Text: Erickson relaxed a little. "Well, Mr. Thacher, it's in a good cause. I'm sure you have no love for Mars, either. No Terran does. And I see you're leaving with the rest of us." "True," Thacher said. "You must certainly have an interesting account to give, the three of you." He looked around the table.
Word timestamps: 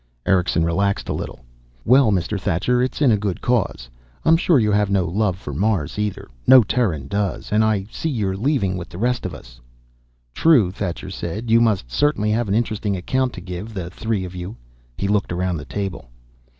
Erickson 0.25 0.65
relaxed 0.65 1.09
a 1.09 1.13
little. 1.13 1.41
"Well, 1.85 2.11
Mr. 2.11 2.41
Thacher, 2.41 2.81
it's 2.81 3.03
in 3.03 3.11
a 3.11 3.19
good 3.19 3.39
cause. 3.39 3.87
I'm 4.25 4.35
sure 4.35 4.57
you 4.57 4.71
have 4.71 4.89
no 4.89 5.05
love 5.05 5.37
for 5.37 5.53
Mars, 5.53 5.99
either. 5.99 6.27
No 6.47 6.63
Terran 6.63 7.07
does. 7.07 7.51
And 7.51 7.63
I 7.63 7.85
see 7.91 8.09
you're 8.09 8.35
leaving 8.35 8.77
with 8.77 8.89
the 8.89 8.97
rest 8.97 9.27
of 9.27 9.35
us." 9.35 9.61
"True," 10.33 10.71
Thacher 10.71 11.11
said. 11.11 11.51
"You 11.51 11.61
must 11.61 11.91
certainly 11.91 12.31
have 12.31 12.47
an 12.47 12.55
interesting 12.55 12.97
account 12.97 13.33
to 13.33 13.41
give, 13.41 13.75
the 13.75 13.91
three 13.91 14.25
of 14.25 14.33
you." 14.33 14.55
He 14.97 15.07
looked 15.07 15.31
around 15.31 15.57
the 15.57 15.65
table. 15.65 16.09